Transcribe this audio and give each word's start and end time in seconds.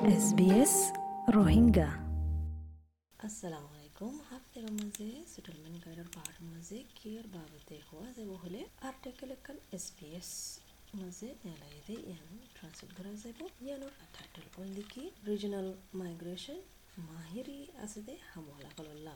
SBS 0.00 0.72
Rohingya 1.28 1.88
አሰላሙአለይኩም 3.18 4.14
ሀፍቴሮ 4.28 4.64
መዜ 4.76 4.98
ስድልምን 5.32 5.74
ጋይደር 5.84 6.08
ባህር 6.14 6.36
መዜ 6.46 6.70
ኪር 6.98 7.24
ባበቴ 7.32 7.78
ሆዋ 7.88 8.02
ዘቦህሌ 8.16 8.54
አርቴክልክል 8.88 9.58
ኤስቢኤስ 9.74 10.30
ಮಜೆ 10.94 11.28
ನೆಲಯಿದೆ 11.44 11.96
ಏನು 12.12 12.38
ಟ್ರಾನ್ಸ್ಫಿಗರಸೆಬು 12.56 13.46
ಏನು 13.72 13.88
ಟೈಟಲ್ 14.16 14.48
ಒಂದಿಕ್ಕಿ 14.62 15.04
ರೀಜನಲ್ 15.24 15.70
ಮೈಗ್ರೇಷನ್ 16.02 16.62
ಮಾಹಿರಿ 17.10 17.60
ಅಸದೆ 17.82 18.16
ಹಮೋಲಗಲಲ್ಲ 18.32 19.08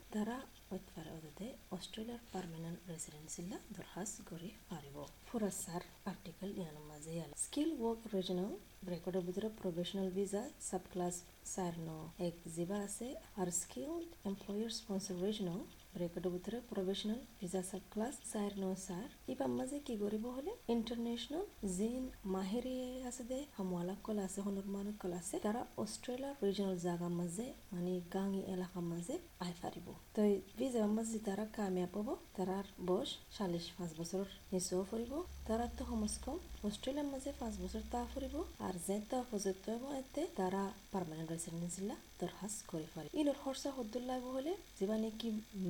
от 0.71 0.81
фараодите 0.95 1.55
Australian 1.71 2.19
Permanent 2.33 2.77
Residency 2.89 3.51
ла 3.51 3.57
дурхас 3.69 4.21
гори 4.29 4.57
фариво. 4.69 5.07
Фурасар 5.25 5.83
артикл 6.05 6.45
я 6.45 6.71
нама 6.71 6.99
заяла. 7.01 7.33
Skill 7.35 7.77
Work 7.77 8.01
Regional 8.13 8.51
Record 8.85 9.15
of 9.15 9.25
the 9.35 9.49
Professional 9.61 10.09
Visa 10.09 10.43
Subclass 10.61 11.23
Сарно 11.43 12.11
Экзива 12.19 12.83
Асе 12.83 13.15
Are 13.37 13.51
Skilled 13.51 14.11
Employer 14.25 14.69
Sponsor 14.69 15.15
Regional 15.27 15.61
ব্রেকটের 15.95 16.31
ভিতরে 16.35 16.57
professional 16.71 17.19
visa 17.39 17.61
class 17.93 18.15
চার 18.31 18.51
ন 18.61 18.65
চার 18.87 19.07
ইবার 19.33 19.49
মাঝে 19.59 19.77
কি 19.87 19.93
কৰিব 20.03 20.25
হলে 20.35 20.51
ইন্টারন্যাশনাল 20.75 21.45
জিন 21.77 22.03
মাহেরি 22.35 22.75
আছে 23.09 23.23
দে, 23.29 23.39
হামওয়ালা 23.57 23.95
কল 24.05 24.17
আছে 24.27 24.39
হনুরমানত 24.45 24.95
কল 25.01 25.13
আছে, 25.21 25.35
তারা 25.45 25.61
অস্ট্রেলিয়ার 25.83 26.35
রিজনাল 26.47 26.75
জাগার 26.85 27.13
মাঝে 27.19 27.45
মানে 27.73 27.93
গাঙি 28.15 28.41
এলাকার 28.53 28.85
মাঝে 28.91 29.15
আই 29.45 29.53
পারিব। 29.61 29.87
তো 30.15 30.21
ভিসা 30.57 30.81
মাঝে 30.97 31.17
তারা 31.27 31.45
কামিয়াব 31.57 31.95
হব 31.97 32.09
তারার 32.37 32.67
বয়স 32.87 33.11
চাল্লিশ 33.35 33.65
পাঁচ 33.77 33.91
বছর 33.99 34.25
নিচেও 34.51 34.81
ফুৰিব 34.89 35.11
তারা 35.47 35.65
তো 35.77 35.83
কমস 35.89 36.15
কম, 36.23 36.37
অস্ট্রেলিয়ার 36.67 37.09
মাঝে 37.13 37.29
পাঁচ 37.41 37.53
বছর 37.63 37.81
তা 37.93 37.99
ফুৰিব 38.11 38.35
আর 38.67 38.75
যে 38.85 38.97
তা 39.09 39.19
হব 39.29 39.83
এতে 40.01 40.21
তারা 40.39 40.61
পার্মানেন্ট 40.93 41.29
রেসিডেন্সিলা 41.33 41.95
দরখাস্ত 42.21 42.59
করে 42.71 42.87
পারে। 42.93 43.07
ইনোর 43.19 43.37
খরচা 43.43 43.69
সদ্দুর 43.77 44.03
লাগব 44.09 44.25
হলে 44.37 44.51
যেবা 44.77 44.95
নাকি 45.03 45.27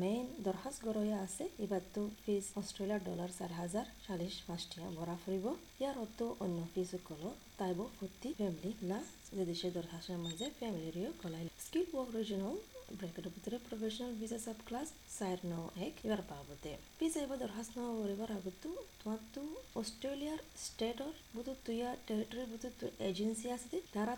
মেইন 0.10 0.28
দরখাস্ত 0.48 0.80
গরয়া 0.88 1.18
আছে। 1.26 1.44
এবার 1.66 1.82
ফিজ 2.24 2.46
অস্ট্রেলিয়ার 2.62 3.02
ডলার 3.10 3.32
চার 3.40 3.52
হাজার 3.62 3.86
চাল্লিশ 4.06 4.36
পাঁচটিয়া 4.48 4.88
ভরা 4.98 5.16
ফুরিব 5.22 5.46
ইয়ার 5.82 5.96
অত 6.06 6.20
অন্য 6.44 6.60
ফিজ 6.74 6.92
কলো 7.08 7.30
তাইব 7.60 7.80
প্রতি 7.98 8.30
ফ্যামিলি 8.40 8.72
না 8.92 9.00
যে 9.36 9.44
দেশের 9.52 9.72
দরখাস্তের 9.78 10.20
মাঝে 10.26 10.46
ফ্যামিলিরও 10.60 11.12
গলাই 11.22 11.46
স্কিল 11.66 11.88
ওয়ার্ক 11.92 12.12
রিজনাল 12.18 12.58
ব্রেকেটের 12.98 13.34
ভিতরে 13.36 13.58
প্রফেশনাল 13.68 14.12
ভিসা 14.20 14.40
সাব 14.46 14.58
ক্লাস 14.68 14.88
চার 15.18 15.38
ন 15.52 15.54
এক 15.88 15.94
এবার 16.06 16.22
পাবতে 16.32 16.72
ভিসা 17.00 17.20
এবার 17.26 17.38
দরখাস্ত 17.44 17.74
ন 17.80 17.82
করিবার 18.00 18.30
আগতো 18.38 18.70
তোমার 19.00 19.22
তো 19.34 19.42
অস্ট্রেলিয়ার 19.82 20.40
স্টেটর 20.66 21.14
বুধ 21.36 21.48
তুইয়া 21.66 21.90
টেরিটরি 22.08 22.44
বুধ 22.52 22.64
আছে 23.58 23.78
তারা 23.96 24.14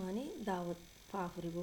মানে 0.00 0.22
দাওয়াত 0.48 0.80
পা 1.10 1.22
ফুরিব 1.32 1.56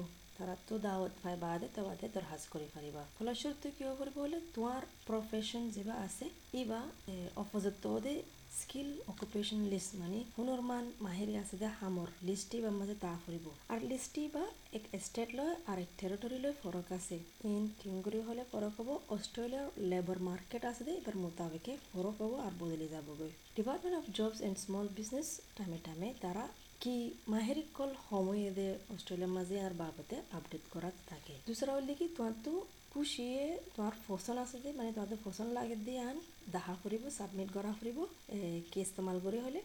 তো 0.68 0.74
দাওয়াত 0.86 1.12
পাই 1.22 1.36
বাদে 1.44 1.66
তাবাদে 1.76 2.06
দরখাস্ত 2.16 2.46
কৰি 2.54 2.66
পাৰিবা 2.74 3.02
ফলস্বৰূপে 3.16 3.68
কি 3.76 3.82
কৰিব 3.98 4.16
হ'লে 4.24 4.38
তোমাৰ 4.54 4.80
প্ৰফেশ্যন 5.08 5.62
যিবা 5.74 5.94
আছে 6.06 6.26
ইবা 6.62 6.80
অপোজিটতে 7.42 8.14
স্কিল 8.60 8.88
অকুপেশন 9.12 9.60
লিস্ট 9.72 9.92
মানে 10.00 10.18
হুনরমান 10.36 10.84
মাহিরি 11.04 11.34
আছে 11.42 11.56
যে 11.62 11.68
হামর। 11.78 12.08
লিস্টি 12.28 12.58
বা 12.64 12.70
মাঝে 12.80 12.96
তা 13.04 13.12
ফুরিব। 13.22 13.46
আর 13.72 13.80
লিস্টি 13.90 14.24
বা 14.34 14.44
এক 14.78 14.84
স্টেট 15.06 15.30
লয়, 15.38 15.54
আর 15.70 15.76
এক 15.84 15.90
টেরিটরি 16.00 16.38
লয় 16.44 16.56
ফরক 16.62 16.88
আছে। 16.98 17.16
ইন 17.52 17.64
কিংগুরি 17.80 18.20
হলে 18.28 18.42
ফরক 18.52 18.74
হব 18.78 18.88
অস্ট্রেলিয়ার 19.16 19.66
লেবার 19.90 20.18
মার্কেট 20.28 20.62
আছে 20.70 20.82
দে 20.86 20.92
এবার 21.00 21.16
মোতাবেকে 21.24 21.72
ফরক 21.88 22.16
হব 22.22 22.32
আর 22.46 22.52
বদলে 22.60 22.86
যাবগৈ 22.94 23.30
department 23.58 23.96
of 24.00 24.04
jobs 24.18 24.38
and 24.46 24.56
small 24.64 24.86
business 24.98 25.28
টাইমে 25.56 25.78
টাইমে 25.86 26.08
তারা 26.24 26.44
কি 26.82 26.96
মাহেরি 27.32 27.64
কল 27.78 27.90
সময় 28.08 28.42
দে 28.58 28.66
অস্ট্রেলিয়ার 28.94 29.32
মাঝে 29.36 29.56
আর 29.66 29.74
বাবতে 29.82 30.16
আপডেট 30.38 30.64
করাত 30.74 30.96
থাকে। 31.10 31.34
দুসরা 31.46 31.72
হল 31.76 31.88
কি 32.00 32.06
তোমার 32.16 32.34
কুশিয়ে 32.94 33.42
তোমার 33.74 33.94
ফসল 34.06 34.36
আছে 34.44 34.56
যে 34.64 34.70
মানে 34.78 34.90
তোমাদের 34.96 35.18
ফসল 35.24 35.48
লাগে 35.58 35.76
দিয়ে 35.86 36.00
আন, 36.10 36.16
দাহা 36.54 36.74
ফুরিব 36.80 37.02
সাবমিট 37.18 37.48
করা 37.56 37.70
ফুরিব 37.78 37.98
কেস 38.72 38.88
ইস্তেমাল 38.88 39.16
কৰি 39.26 39.38
হ'লে 39.44 39.60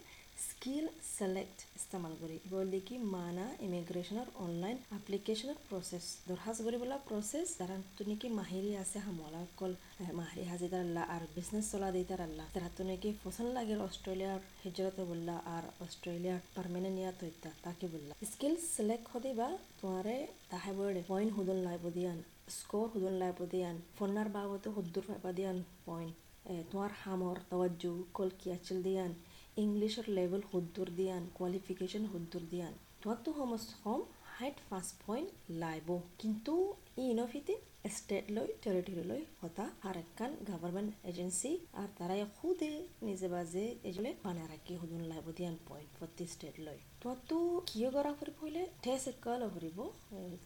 স্কিল 0.45 0.87
সেলেক্ট 1.17 1.59
ইস্তেমাল 1.79 2.13
কৰি 2.21 2.37
বলি 2.53 2.79
কি 2.87 2.95
মানা 3.15 3.45
ইমিগ্রেশনের 3.67 4.27
অনলাইন 4.45 4.77
এপ্লিকেশনের 4.97 5.57
প্রসেস 5.69 6.05
দরখাস্ত 6.29 6.59
কৰিবলৈ 6.65 6.99
প্রসেস 7.09 7.47
যারা 7.59 7.77
তুমি 7.97 8.15
কি 8.21 8.27
মাহিরি 8.39 8.71
আছে 8.83 8.97
হামলা 9.05 9.41
কল 9.59 9.73
মাহিরি 10.19 10.45
হাজিদার 10.51 10.81
আল্লাহ 10.87 11.03
আর 11.15 11.23
বিজনেস 11.37 11.65
চলা 11.73 11.89
দিই 11.95 12.05
তার 12.09 12.21
আল্লাহ 12.27 12.45
তারা 12.55 12.69
তুমি 12.77 12.95
কি 13.03 13.09
ফসল 13.23 13.47
লাগে, 13.57 13.75
অস্ট্রেলিয়ার 13.87 14.41
হিজরতে 14.63 15.03
বললা, 15.11 15.35
আর 15.55 15.63
অস্ট্রেলিয়ার 15.85 16.39
পারমানেন্ট 16.55 16.97
ইয়াত 17.01 17.17
হইতা, 17.23 17.49
তাকে 17.65 17.85
বললা। 17.93 18.13
স্কিল 18.31 18.55
সিলেক্ট 18.73 19.05
হদি 19.13 19.31
বা 19.39 19.49
তোমারে 19.79 20.15
তাহে 20.51 20.71
বড়ে 20.79 21.01
পয়েন্ট 21.11 21.31
হুদন 21.37 21.59
লাইব 21.67 21.83
দিয়ান 21.97 22.17
স্কোর 22.57 22.85
হুদন 22.93 23.15
লাইব 23.21 23.39
দিয়ান 23.53 23.75
ফোনার 23.97 24.27
বাবতে 24.35 24.67
হুদ্দুর 24.75 25.03
ফাইবা 25.09 25.31
দিয়ান 25.37 25.57
পয়েন্ট 25.87 26.15
তোমার 26.71 26.91
হামর, 27.03 27.37
তওয়াজ্জু, 27.51 27.91
কল 28.17 28.29
কিয়াচিল 28.41 28.77
দিয়ান। 28.87 29.11
ইংলিশের 29.57 30.07
লেভেল 30.17 30.41
হুদ্দুর 30.51 30.89
দিয়ান 30.97 31.23
কোয়ালিফিকেশন 31.37 32.03
হুদ্দুর 32.11 32.43
দিয়ান 32.51 32.73
তোমার 33.01 33.19
তো 33.25 33.29
সমস 33.37 33.63
কম 33.77 33.99
হাইট 34.33 34.57
পাঁচ 34.69 34.87
পয়েন্ট 35.03 35.29
লাইব 35.61 35.87
কিন্তু 36.21 36.53
ই 36.97 37.03
ইনফিতে 37.13 37.53
স্টেট 37.95 38.25
লৈ 38.35 38.47
টেরিটরি 38.63 39.03
লৈ 39.11 39.21
হতা 39.41 39.65
আর 39.87 39.95
একখান 40.03 40.31
গভর্নমেন্ট 40.49 40.91
এজেন্সি 41.09 41.51
আর 41.81 41.89
তারাই 41.97 42.21
খুদে 42.37 42.71
নিজে 43.07 43.27
বাজে 43.33 43.65
এজলে 43.83 44.11
পানে 44.23 44.43
রাখি 44.51 44.73
হুদুন 44.81 45.01
লাইব 45.11 45.25
দিয়ান 45.37 45.55
পয়েন্ট 45.67 45.89
প্রতি 45.97 46.25
স্টেট 46.33 46.55
লৈ 46.65 46.77
তোমার 47.01 47.19
তো 47.29 47.37
কিয় 47.69 47.89
করা 47.95 48.11
ফুরিব 48.17 48.37
হলে 48.43 48.61
ঠেস 48.83 49.03
একল 49.11 49.41
ফুরিব 49.53 49.77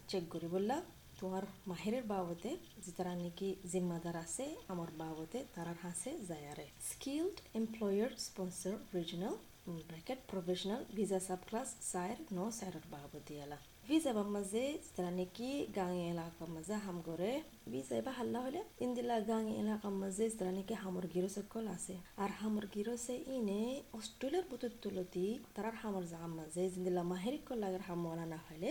চেক 0.09 0.23
করিবলা 0.33 0.77
তোমার 1.21 1.43
মাহিরের 1.67 2.05
বাবদে 2.13 2.51
যে 2.83 2.91
তারা 2.97 3.13
নাকি 3.15 3.47
জিম্মাদার 3.71 4.15
আছে 4.25 4.45
আমার 4.67 4.89
বাবদে 4.97 5.39
তারার 5.55 5.77
হাসে 5.85 6.11
যায়ারে 6.29 6.65
skilled 6.89 7.37
employer 7.55 8.11
sponsor 8.25 8.75
regional 8.95 9.35
bracket 9.81 10.19
professional 10.31 10.81
visa 10.95 11.19
sub 11.19 11.41
class 11.47 11.69
সাইর 11.91 12.17
নো 12.31 12.45
বাবদে 12.91 13.35
আলা 13.43 13.57
ভিসা 13.87 14.11
বা 14.13 14.23
মাঝে 14.35 14.63
তারা 14.95 15.11
নাকি 15.11 15.49
গাঙে 15.77 16.03
এলাকা 16.09 16.43
মাঝে 16.55 16.75
হাম 16.85 16.97
করে 17.01 17.31
ভিসা 17.71 17.93
এবার 18.01 18.13
হাল্লা 18.19 18.39
হলে 18.45 18.61
ইন্দিলা 18.79 19.15
এলাকা 19.55 19.89
মাঝে 20.01 20.25
তারা 20.29 20.51
নাকি 20.51 20.73
হামর 20.83 21.05
গিরো 21.13 21.29
সকল 21.29 21.63
আছে 21.75 21.95
আর 22.17 22.29
হামর 22.39 22.65
গিরো 22.73 22.93
সে 23.05 23.15
ইনে 23.35 23.61
অস্ট্রেলিয়ার 23.93 24.45
বুতুর 24.51 24.73
তুলতি 24.81 25.25
তারার 25.55 25.75
হামর 25.81 26.03
জাম 26.11 26.31
মাঝে 26.39 26.63
জিন্দিলা 26.73 27.03
মাহেরিক 27.03 27.45
লাগার 27.63 27.83
হামলা 27.87 28.25
না 28.25 28.39
হলে 28.47 28.69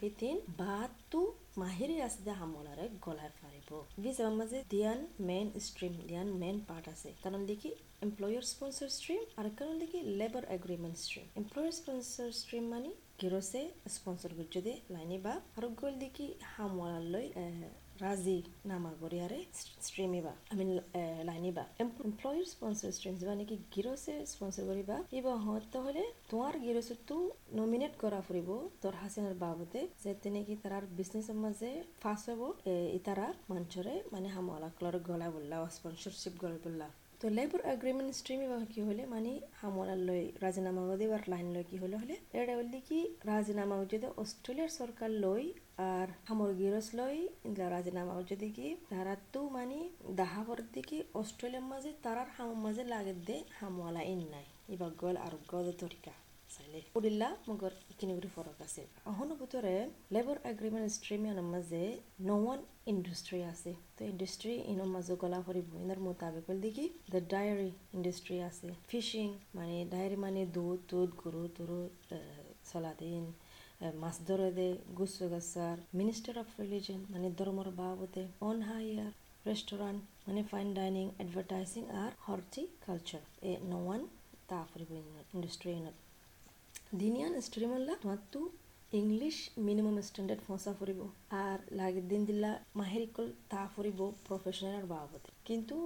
ফিতিন 0.00 0.36
বাতু 0.58 1.20
মাহিরি 1.58 1.96
আছে 2.00 2.30
হামলারে 2.40 2.84
গলার 3.02 3.32
ফারিব 3.40 3.70
ভিসা 4.02 4.26
মাঝে 4.30 4.58
দিয়ান 4.70 5.00
মেন 5.20 5.46
স্ট্রিম 5.60 5.94
দিয়ান 6.08 6.28
মেন 6.40 6.56
পার্ট 6.68 6.86
আছে 6.88 7.08
কারণ 7.24 7.40
দেখি 7.46 7.70
এমপ্লয়ার 8.02 8.44
স্পন্সর 8.44 8.88
স্ট্রিম 8.88 9.22
আর 9.36 9.46
কারণ 9.58 9.74
দেখি 9.78 9.98
labour 10.18 10.44
agreement 10.48 10.96
stream 10.96 11.26
employer 11.36 11.72
sponsor 11.72 12.28
stream 12.32 12.64
মানে 12.74 12.90
গিৰছে 13.18 13.60
স্পনচৰ 13.94 14.32
কৰি 14.36 14.48
যদি 14.54 14.72
লাইনী 14.90 15.18
বা 15.24 15.32
আৰু 15.56 15.68
গ'ল 15.80 15.94
দেখি 15.98 16.24
হামৱালৈ 16.52 17.26
ৰাজী 17.96 18.38
নামাগৰীয়াৰে 18.70 19.38
ষ্ট্ৰিমিবা 19.86 20.32
আমি 20.52 20.64
লাইনিবা 21.28 21.64
এমপ্লয়ীৰ 21.84 22.46
স্পনচৰ 22.52 22.90
ষ্ট্ৰিম 22.96 23.20
যাবা 23.20 23.34
নেকি 23.40 23.58
গিৰছে 23.76 24.14
স্পনচৰ 24.32 24.64
কৰিবা 24.70 24.96
হ'লে 25.84 26.04
তোমাৰ 26.30 26.58
গিৰছতো 26.64 27.20
নমিনেট 27.60 27.94
কৰা 28.02 28.20
ফুৰিব 28.26 28.50
তোৰ 28.82 28.98
হাচিনাৰ 29.02 29.38
বাবতে 29.44 29.84
যে 30.02 30.16
তেনেকৈ 30.22 30.58
তাৰ 30.66 30.90
বিজনেছৰ 30.98 31.40
মাজে 31.44 31.72
ফাৰ্ষ্ট 32.02 32.26
হ'ব 32.32 32.42
ইতাৰা 32.98 33.30
মঞ্চৰে 33.50 33.94
মানে 34.12 34.28
হামৱালাক 34.36 34.84
লৰ 34.84 35.00
গলা 35.08 35.32
বুলিলা 35.34 35.64
স্পনচৰশ্বিপ 35.76 36.34
গলা 36.42 36.60
বুলিলা 36.66 36.92
তো 37.26 37.30
লেবর 37.30 37.60
এগ্রিমেন্ট 37.74 38.14
স্ট্রিম 38.14 38.40
এবার 38.40 38.62
কি 38.72 38.80
হলে? 38.82 39.06
মানে 39.06 39.40
হামলার 39.60 39.98
লই, 39.98 40.32
রাজিনামা 40.40 40.96
দেবার 40.96 41.22
লাইন 41.28 41.46
লয় 41.54 41.64
কি 41.70 41.76
হলে 41.76 41.96
হলে? 41.96 42.16
এটা 42.32 42.56
বললি 42.56 42.80
কি, 42.88 42.98
রাজিনামা 43.24 43.84
যদি 43.92 44.06
অস্ট্রেলিয়ার 44.16 44.68
সরকার 44.68 45.10
লই 45.10 45.52
আর 45.76 46.08
হামর 46.28 46.54
গিরস 46.54 46.94
লই 46.94 47.28
ইন্দিলা 47.44 47.70
রাজিনামা 47.70 48.22
যদি 48.30 48.48
কি, 48.50 48.76
তারা 48.90 49.16
তো 49.32 49.48
মানে 49.48 49.88
দাহাবর 50.16 50.58
দিকে 50.72 51.04
অস্ট্রেলিয়ার 51.14 51.64
মাঝে, 51.64 51.92
তারার 52.02 52.26
হামর 52.38 52.54
মাঝে 52.54 52.84
লাগে 52.84 53.12
দে 53.12 53.36
হামওয়ালা 53.60 54.02
ইন 54.02 54.22
নাই। 54.30 54.44
এবার 54.68 54.90
গল 54.98 55.16
আর 55.16 55.34
গদ 55.48 55.66
তরিকা। 55.78 56.23
চাইলে 56.54 56.80
উডিল্লা 56.98 57.28
মগৰ 57.48 57.72
ইকিনিগুৰি 57.92 58.30
ফৰক 58.34 58.58
আছে 58.66 58.82
অহনো 59.10 59.34
ভিতৰে 59.40 59.74
লেবৰ 60.14 60.36
এগ্ৰিমেণ্ট 60.50 60.88
ষ্ট্ৰিমিয়ানৰ 60.96 61.46
মাজে 61.50 61.84
ইণ্ডাষ্ট্ৰি 62.86 63.38
আছে 63.44 63.72
তো 63.96 64.04
ইণ্ডাষ্ট্ৰি 64.06 64.54
ইনৰ 64.70 64.88
মাজে 64.88 65.14
গলা 65.20 65.40
ফুৰিব 65.44 65.66
ইনাৰ 65.78 66.00
মোতাবেক 66.06 66.50
দেখি 66.60 66.86
দ্য 67.08 67.20
ডায়েৰী 67.28 67.70
ইণ্ডাষ্ট্ৰি 67.94 68.36
আছে 68.42 68.68
ফিচিং 68.88 69.28
মানে 69.54 69.76
ডায়েৰী 69.92 70.16
মানে 70.24 70.46
দুধ 70.54 70.78
দুধ 70.90 71.10
গৰু 71.20 71.42
তৰু 71.56 71.78
চলা 72.68 72.92
মাছ 74.00 74.16
ধরে 74.28 74.48
দে 74.52 74.68
গুসু 74.98 75.24
গাছার 75.30 75.76
মিনিস্টার 75.94 76.34
অফ 76.38 76.48
রিলিজন 76.60 77.00
মানে 77.10 77.28
ধর্মর 77.38 77.68
বাবদে 77.78 78.24
অন 78.48 78.58
হাইয়ার 78.68 79.12
রেস্টুরেন্ট 79.46 80.00
মানে 80.26 80.40
ফাইন 80.50 80.68
ডাইনিং 80.74 81.06
এডভার্টাইজিং 81.18 81.82
আর 82.02 82.10
হর্টিকালচার 82.26 83.22
এ 83.42 83.52
নৱান 83.72 84.00
তা 84.48 84.58
ফুৰিব 84.70 84.90
ইণ্ডাষ্ট্ৰি 85.34 85.70
ইনত 85.78 85.96
দিনিয়ান 86.94 87.34
ষ্ট্ৰীমল্লা 87.44 87.94
মাতো 88.02 88.40
ইংলিছ 88.92 89.36
মিনিমাম 89.60 89.96
ষ্টেণ্ডাৰ্ড 90.00 90.42
ফচা 90.46 90.72
ফুৰিব 90.78 91.00
আর 91.38 91.58
লাগে 91.72 92.02
দিন 92.10 92.26
দিলা 92.28 92.50
মাহেরিকল 92.78 93.26
তা 93.50 93.62
ফুরিব 93.72 94.00
প্রফেশনাল 94.26 94.84
বাবদে 94.92 95.30
কিন্তু 95.48 95.76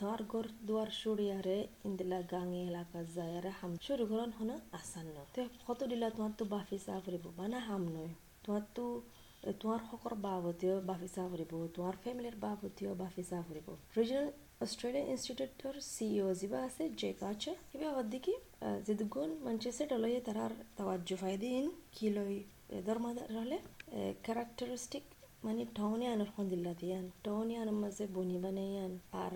ধর 0.00 0.20
ঘর 0.30 0.46
দুয়ার 0.66 0.90
সুড়িয়ারে 1.00 1.58
ইন্দিলা 1.84 2.18
গাঙে 2.32 2.62
এলাকা 2.70 2.98
যায়ারে 3.16 3.50
হাম 3.58 3.72
শুরু 3.82 4.04
করন 4.10 4.30
হন 4.38 4.50
আসান 4.78 5.06
ন 5.08 5.18
তে 5.34 5.42
কত 5.66 5.80
দিলা 5.92 6.06
তোমার 6.14 6.32
তো 6.38 6.44
বাফি 6.52 6.78
চা 6.86 6.94
ফুরিব 7.04 7.24
বানা 7.38 7.58
হাম 7.66 7.82
নয় 7.94 8.12
তোমার 8.44 8.64
তো 8.76 8.84
শকৰ 9.82 10.14
বাবতীয় 10.20 10.74
বাফি 10.86 11.08
ফুৰিব 11.26 11.52
তোমাৰ 11.74 11.96
ফেমিলিৰ 12.04 12.36
বাবতীয় 12.40 12.94
বাফি 12.94 13.24
চা 13.28 13.38
ফুৰিব 13.42 13.68
ৰিজনেল 13.96 14.30
অস্ট্রেলিয়া 14.60 15.04
চি 15.16 15.32
সিইও 15.88 16.28
যিবা 16.40 16.62
আছে 16.62 16.88
জেক 17.00 17.22
আছে 17.24 17.52
কিবা 17.70 17.92
অদ্দিকি 18.00 18.34
যেদুগুণ 18.86 19.30
মানচেছে 19.44 19.86
ডলয়ে 19.86 20.20
তারার 20.20 20.52
তাওয়াজ্জু 20.76 21.16
কি 21.92 22.06
লৈ 22.10 22.34
দরমাদার 22.86 23.28
হলে 23.36 23.58
ক্যারেক্টারিস্টিক 24.24 25.04
মানে 25.46 25.62
টৌনে 25.76 26.06
আনার 26.14 26.30
হন্দিল্লা 26.36 26.72
দিয়ান 26.80 27.04
টৌনে 27.24 27.54
আনার 27.62 27.78
মাঝে 27.82 28.04
বনি 28.14 28.36
বানাইয়ান 28.44 28.92
আর 29.22 29.32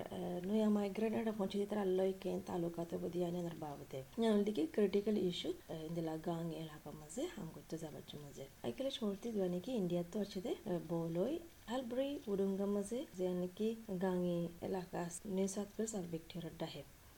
নয়া 0.48 0.68
মাইগ্রেন 0.68 1.12
এটা 1.14 1.32
পঞ্চায়েত 1.38 1.68
তারা 1.70 1.84
লই 1.98 2.12
কেন 2.22 2.38
তালুকাতে 2.46 2.94
বদিয়ান 3.02 3.34
আনার 3.36 3.56
বাবতে 3.56 3.98
ইয়ানোর 4.18 4.42
দিকে 4.44 4.62
ক্রিটিক্যাল 4.66 5.16
ইস্যু 5.28 5.50
ইন্দিলা 5.88 6.14
গাং 6.26 6.44
এলাকা 6.62 6.90
মাঝে 7.00 7.22
হাম 7.34 7.48
করতে 7.54 7.74
যাবার 7.82 8.02
মাঝে 8.24 8.44
আইকালে 8.64 8.90
শর্তি 8.90 9.26
দুয়া 9.34 9.48
নাকি 9.48 9.70
ইন্ডিয়া 9.72 10.02
তো 10.12 10.16
আছে 10.24 10.38
দে 10.40 10.52
বলই 10.88 11.34
হালব্রি 11.66 12.08
উডুঙ্গা 12.26 12.66
মাঝে 12.66 12.98
যে 13.18 13.26
নাকি 13.34 13.68
গাঙি 14.04 14.38
এলাকা 14.62 15.02
নিউ 15.34 15.48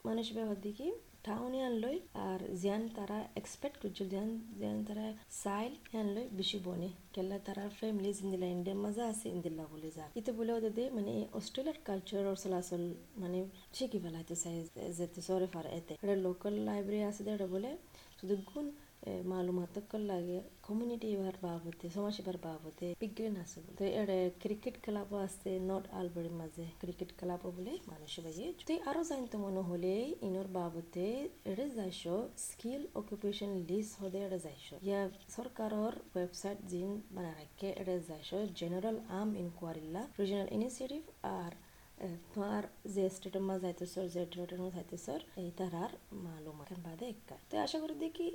মানুষ 0.08 0.26
ব্যবহার 0.36 0.60
দিকে 0.66 0.86
টাউনে 1.26 1.60
আনলই, 1.68 1.98
আর 2.28 2.40
জিয়ান 2.60 2.82
তারা 2.96 3.18
এক্সপেক্ট 3.40 3.76
করছিল 3.82 4.06
জিয়ান 4.12 4.30
জিয়ান 4.58 4.78
তারা 4.88 5.06
সাইল 5.42 5.72
আনলই 6.00 6.26
বেশি 6.38 6.58
বনে। 6.66 6.90
কেলা 7.14 7.36
তারা 7.46 7.64
ফ্যামিলি 7.78 8.10
জিন্দিলা 8.18 8.46
ইন্ডিয়ার 8.56 8.78
মজা 8.84 9.04
আছে 9.12 9.26
ইন্দিল্লা 9.34 9.64
বলে 9.72 9.90
যা। 9.96 10.04
ইতে 10.20 10.30
বলে 10.38 10.50
ওদের 10.58 10.88
মানে 10.96 11.12
অস্ট্রেলিয়ার 11.38 11.78
কালচার 11.88 12.24
চলাচল 12.42 12.82
মানে 13.22 13.38
শিখি 13.76 13.98
ফেলাইতে 14.04 14.34
চাই 14.42 14.56
যেতে 14.98 15.20
সরে 15.26 15.48
ফার 15.52 15.66
এতে। 15.78 15.92
मालूमात 19.02 19.76
লাগে 20.02 20.38
কমিউনিটি 20.66 21.08
भर 21.16 21.36
बाब 21.38 21.60
होते 21.64 21.88
समाज 21.90 22.16
भर 22.20 22.36
বিজ্ঞান 23.02 23.34
আছে 23.38 23.58
তো 23.78 23.84
এড়ে 24.00 24.18
ক্রিকেট 24.42 24.76
ক্লাবও 24.84 25.16
আছে 25.20 25.50
নর্থ 25.68 25.86
আলবাড়ির 25.98 26.36
মাঝে 26.40 26.64
ক্রিকেট 26.82 27.10
ক্লাবও 27.18 27.50
বলে 27.56 27.72
মানুষ 27.92 28.12
বাইয়ে 28.24 28.46
তুই 28.60 28.78
আরও 28.90 29.02
জানতো 29.10 29.36
মনে 29.44 29.62
হলে 29.70 29.92
ইনোর 30.26 30.48
বাবতে 30.56 31.04
এড়ে 31.50 31.66
যাইছ 31.78 32.02
স্কিল 32.46 32.82
অকুপেশন 33.00 33.50
লিস্ট 33.68 33.92
হদে 34.00 34.18
এড়ে 34.26 34.38
যাইছ 34.46 34.66
ইয়া 34.86 35.00
সরকারর 35.36 35.94
ওয়েবসাইট 36.12 36.58
জিন 36.70 36.90
বানা 37.14 37.32
রাখে 37.40 37.68
এড়ে 37.82 37.96
যাইছ 38.08 38.30
জেনারেল 38.60 38.96
আর্ম 39.18 39.30
ইনকোয়ারিল্লা 39.42 40.02
রিজনাল 40.20 40.48
ইনিশিয়েটিভ 40.56 41.02
আর 41.38 41.52
তোমার 42.32 42.62
যে 42.94 43.04
স্টেটের 43.14 43.44
মাঝে 43.48 43.62
যাইতে 43.64 43.84
যে 44.14 44.22
স্টেটের 44.26 44.60
মাঝে 44.64 44.74
যাইতে 44.78 44.96
এই 45.42 45.50
তার 45.58 45.72
আর 45.84 45.92
মালুম 46.24 46.56
এখন 46.64 46.78
বাদে 46.86 47.04
এক 47.12 47.18
তো 47.50 47.54
আশা 47.64 47.78
করি 47.82 47.94
দেখি 48.06 48.26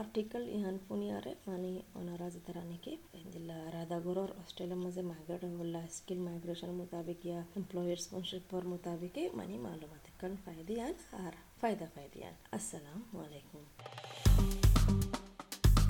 ಆರ್ಟಿಕಲ್ 0.00 0.46
ihan 0.56 0.74
ಪುನಿಯಾರೆ 0.88 1.32
ಮನಿ 1.48 1.70
ಒನರಾಜ 1.98 2.36
ತರಾನಿಕೆ 2.46 2.92
ಇಂದಿಲ್ಲ 3.20 3.50
ರಾಧಾಗೊರor 3.76 4.30
ಆಸ್ಟ್ರೇಲಿಯಾ 4.42 4.78
ಮಜೆ 4.82 5.02
ಮೈಗ್ರೇಟ್ 5.02 5.44
ಹೊಲ್ಲ 5.60 5.76
ಸ್ಕಿಲ್ 5.88 6.22
ಮೈಗ್ರೇಷನ್ 6.26 6.74
ಮುತಾಬಿಕ್ 6.80 7.24
ಯಾ 7.30 7.38
ಎಂಪ್ಲಾಯರ್ 7.60 8.02
ಸ್ಪಾನ್ಸರ್ಶಿಪ್ 8.06 8.48
पर 8.52 8.64
मुताबिक 8.64 9.16
मनी 9.38 9.56
मालूमात 9.58 10.06
कन 10.20 10.32
फायदियान 10.44 10.92
आर 11.22 11.34
फायदा 11.62 11.86
फायदियान 11.96 12.34
अस्सलाम 12.58 12.98
वालेकुम 13.18 13.64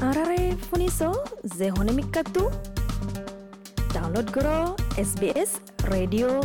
আরারে 0.06 0.40
শুনিছ 0.66 0.98
যে 1.58 1.66
হনে 1.76 1.92
মিক্কাটো 1.92 2.44
ডাউনলোড 3.94 4.28
কৰ 4.36 4.48
S 5.02 5.10
B 5.20 5.28
S 5.34 5.52
radio' 5.92 6.44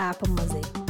Apple 0.00 0.30
Music. 0.30 0.89